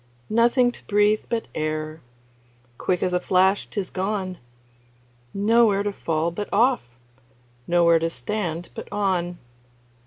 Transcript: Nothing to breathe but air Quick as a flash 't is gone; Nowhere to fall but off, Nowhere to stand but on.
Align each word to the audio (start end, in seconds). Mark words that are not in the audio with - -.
Nothing 0.31 0.71
to 0.71 0.83
breathe 0.85 1.25
but 1.29 1.47
air 1.53 2.01
Quick 2.79 3.03
as 3.03 3.13
a 3.13 3.19
flash 3.19 3.67
't 3.67 3.79
is 3.79 3.91
gone; 3.91 4.39
Nowhere 5.31 5.83
to 5.83 5.93
fall 5.93 6.31
but 6.31 6.49
off, 6.51 6.97
Nowhere 7.67 7.99
to 7.99 8.09
stand 8.09 8.69
but 8.73 8.91
on. 8.91 9.37